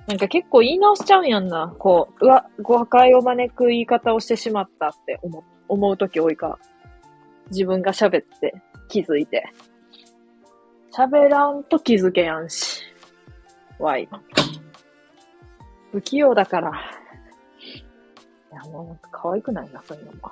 [0.07, 1.73] なんか結構言い直しちゃうんやんな。
[1.79, 6.59] こう、うわ、誤解を招く言い方をしてしまったって思思うとき多いか
[7.49, 8.53] 自分が喋って
[8.89, 9.43] 気づいて。
[10.91, 12.83] 喋らんと気づけやんし。
[13.79, 14.07] わい。
[15.91, 16.69] 不器用だから。
[16.69, 20.31] いや、もうか可愛くないな、そういうのも。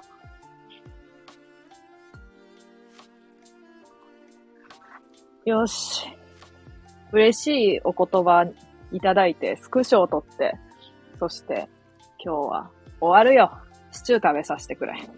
[5.45, 6.05] よし。
[7.11, 8.45] 嬉しいお言葉
[8.91, 10.57] いただいて、スクショを撮って、
[11.19, 11.69] そして
[12.23, 12.69] 今日は
[12.99, 13.51] 終わるよ。
[13.91, 14.93] シチュー食べさせてくれ。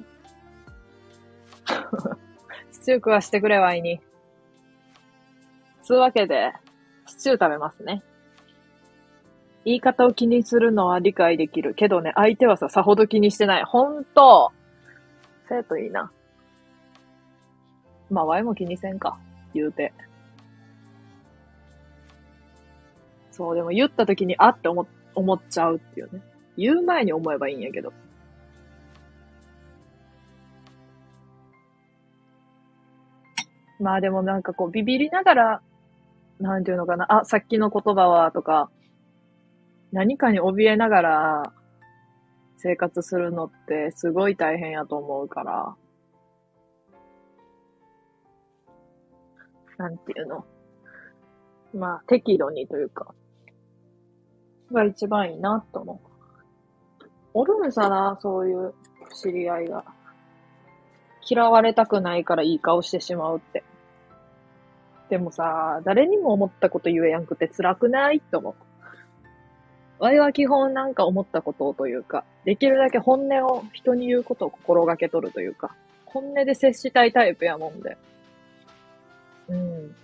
[2.71, 4.01] シチュー食わしてくれ、ワイに。
[5.83, 6.53] つうわけで、
[7.05, 8.03] シチュー食べますね。
[9.65, 11.73] 言い方を気にするのは理解できる。
[11.73, 13.63] けどね、相手はさ、さほど気にしてない。
[13.63, 14.51] ほんと。
[15.47, 16.11] そうやといいな。
[18.09, 19.17] まあ、ワイも気にせんか。
[19.53, 19.93] 言うて。
[23.33, 26.21] そう、でも言った時にあって思、思っちゃうっていうね。
[26.55, 27.91] 言う前に思えばいいんやけど。
[33.79, 35.61] まあでもなんかこうビビりながら、
[36.39, 38.69] なんていうのかな、あ、さっきの言葉はとか、
[39.91, 41.53] 何かに怯えながら
[42.57, 45.75] 生活するのってすごい大変やと思うから、
[49.79, 50.45] なんていうの。
[51.73, 53.15] まあ適度にというか、
[54.73, 56.13] が一番いいなと思う。
[57.33, 58.73] おるんさな、そういう
[59.13, 59.85] 知り合いが。
[61.27, 63.63] 嫌われたくないからいい顔してしまうって。
[65.09, 68.55] でもさ、誰にも思ったこと言えやんくて辛くないと思
[69.99, 70.03] う。
[70.03, 77.97] わいは基本なんか思ったことをというか、できるだけ本音を人に言うことを心がけとるというか、本音で接したいタイプやもんで。
[79.47, 79.95] うん。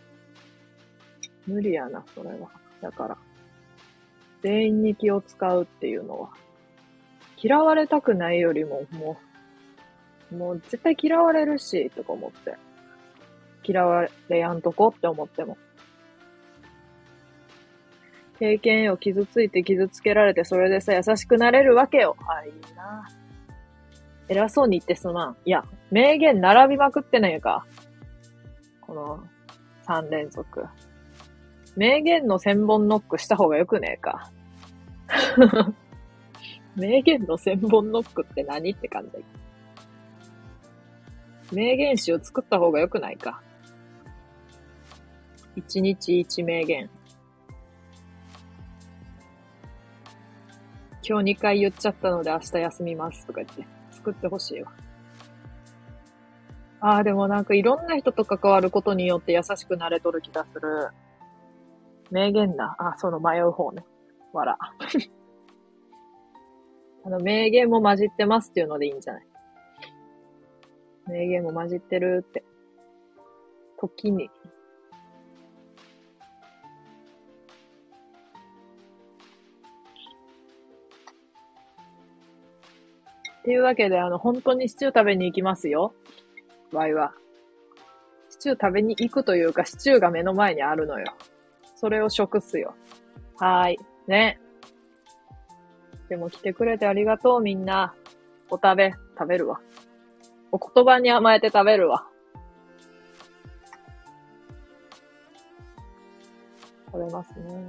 [1.48, 2.50] 無理やな、それは。
[2.82, 3.18] だから。
[4.42, 6.30] 全員に気を使うっていうのは、
[7.42, 9.18] 嫌われたくないよりも、も
[10.32, 12.56] う、もう絶対嫌われるし、とか思って。
[13.64, 15.58] 嫌われやんとこって思っても。
[18.40, 22.16] 経験を傷ついて傷つけられて、それでさ、優しくなれるわけよ。
[22.28, 23.08] あ、いいな。
[24.30, 25.38] 偉そうに言ってすまん。
[25.44, 27.66] いや、名言並びまくってないか。
[28.82, 29.24] この
[29.88, 30.66] 3連続。
[31.76, 34.32] 名言の千本ノックした方がよくねえか。
[36.76, 39.24] 名言の千本ノックって何って感じ
[41.56, 43.42] 名言集作った方が良くないか。
[45.56, 46.90] 一日一名言。
[51.04, 54.72] 今日二回言っちゃったので明日休みますとか言って作ってほしいわ。
[56.82, 60.90] ああ、でもなんかいろんな人と関わることによって優しくなれとる気がする。
[62.12, 62.76] 名言な。
[62.80, 63.84] あ、その迷う方ね。
[64.34, 64.58] わら。
[67.06, 69.28] あの、名言も混じってますっていうのでいいんじゃない？
[71.08, 72.44] 名言も混じってるって。
[73.78, 74.30] 時に。
[83.40, 85.94] っていうわけで、あの、本当にシチュー食べに行きますよ。
[86.72, 87.14] 場合は。
[88.30, 91.06] シチュー食べに行くというか、シチューが目の前にあるのよ。
[91.80, 92.76] それを食すよ。
[93.38, 93.80] はーい。
[94.08, 94.38] ね。
[96.10, 97.94] でも来てくれてありがとう、みんな。
[98.50, 99.62] お食べ、食べるわ。
[100.52, 102.06] お言葉に甘えて食べるわ。
[106.92, 107.64] 食べますね。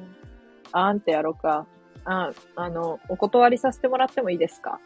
[0.72, 1.66] あんってやろうか。
[2.04, 4.80] あ、あの、お断りさせてもらってもいいですか？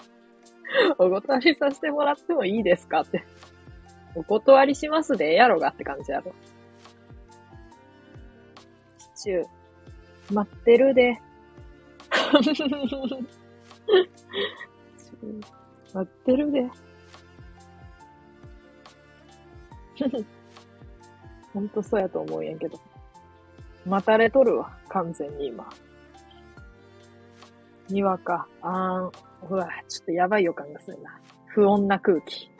[0.98, 3.00] お断りさせてもらってもいいですか？
[3.00, 3.24] って。
[4.14, 6.32] お断りしますでええやろがって感じやろ。
[9.20, 9.44] シチュー、
[10.32, 11.20] 待ってるで。
[15.92, 16.70] 待ってるで。
[21.52, 22.80] ほんとそうやと思うんやけど。
[23.84, 25.68] 待たれとるわ、完全に今。
[27.90, 31.20] にわか、あーん、うわ、ちょっとやばい予感がするな。
[31.48, 32.50] 不穏な空気。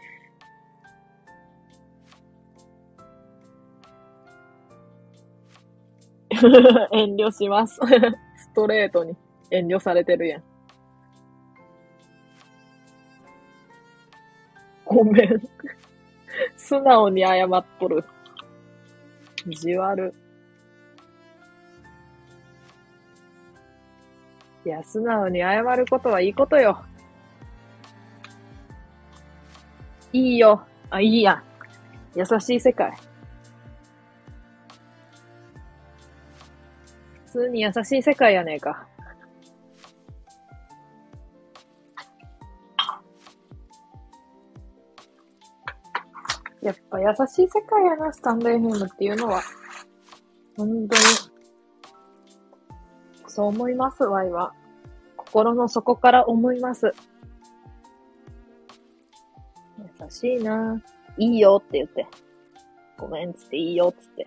[6.93, 7.81] 遠慮します。
[8.37, 9.17] ストレートに
[9.51, 10.43] 遠慮されてるやん。
[14.85, 15.41] ごめん。
[16.57, 18.05] 素直に謝っとる。
[19.47, 20.15] 意地悪。
[24.65, 26.83] いや、素直に謝ることはいいことよ。
[30.13, 30.63] いいよ。
[30.91, 31.43] あ、いいや。
[32.15, 32.93] 優しい世界。
[37.31, 38.89] 普通に優しい世界やねえか。
[46.61, 49.43] やっぱ優しい世界やな、スタンド FM っていうのは。
[50.57, 50.89] 本当に。
[53.29, 54.53] そう思います、ワイは。
[55.17, 56.93] 心の底から思います。
[60.01, 60.83] 優しいな。
[61.17, 62.09] いいよって言って。
[62.99, 64.25] ごめんつっていいよっつって。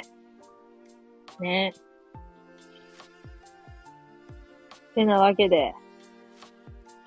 [1.41, 1.92] ねえ
[4.93, 5.73] てなわけで、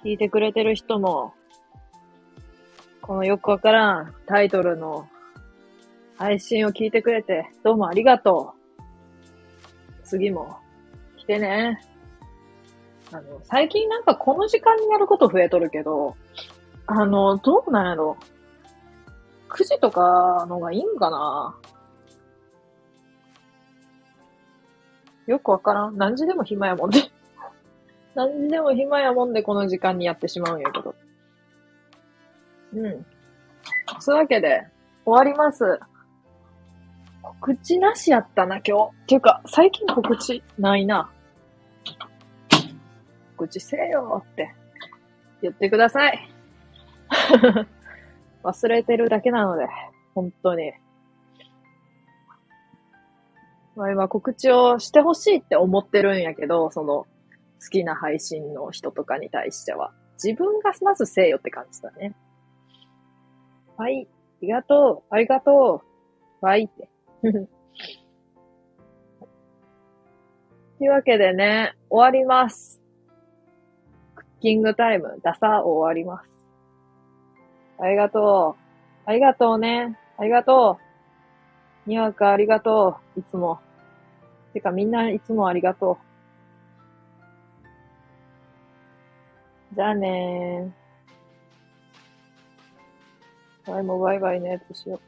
[0.05, 1.35] 聞いてくれてる人も、
[3.01, 5.09] このよくわからんタイトルの
[6.17, 10.03] 配信を聞いてくれて、どうもありがとう。
[10.05, 10.59] 次も
[11.17, 11.81] 来てね。
[13.13, 16.17] あの、最近なんかこの時間にやること増えとるけど、
[16.87, 18.17] あの、どうなんやろ。
[19.49, 21.57] 9時とかのがいいんかな
[25.27, 25.97] よくわからん。
[25.97, 27.11] 何時でも暇やもんね。
[28.17, 30.95] 何時でも暇やもんでこの時間にやってしまうんやけど。
[32.75, 33.07] うん。
[34.01, 34.67] そういうわけで、
[35.05, 35.79] 終わります。
[37.23, 38.91] 告知なしやったな、今日。
[39.03, 41.11] っていうか、最近告知ないな。
[43.37, 44.55] 告知せよって
[45.43, 46.19] 言ってください。
[48.43, 49.67] 忘れてるだけなので、
[50.15, 50.73] 本当に。
[53.77, 57.07] まあ今告知をしてほしいって思ってるんやけど、その、
[57.63, 59.93] 好きな配信の人とかに対しては。
[60.23, 62.15] 自分がまずせえよって感じだね。
[63.77, 64.07] はい。
[64.07, 65.15] ありがとう。
[65.15, 65.83] ありがと
[66.43, 66.45] う。
[66.45, 66.89] はいって。
[70.79, 72.81] というわけでね、終わります。
[74.15, 76.37] クッキングタイム、ダサ終わります。
[77.79, 79.09] ありがとう。
[79.09, 79.99] ありがとうね。
[80.19, 80.79] ありがと
[81.87, 81.89] う。
[81.89, 83.21] にわかありがとう。
[83.21, 83.61] いつも。
[84.53, 86.16] てかみんないつもありがとう。
[89.77, 93.71] じゃあねー。
[93.71, 94.99] はい、もうバイバイのやつしよ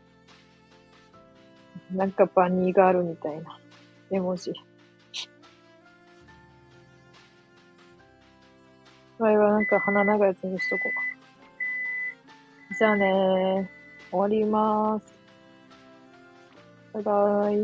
[1.91, 1.97] う。
[1.97, 3.59] なんかバニーガールみたいな
[4.11, 4.53] 絵文字。
[9.19, 10.83] バイはなんか鼻長いやつにしとこ
[12.71, 12.75] う。
[12.75, 14.11] じゃあねー。
[14.11, 15.14] 終わりまーす。
[16.93, 17.57] バイバーイ。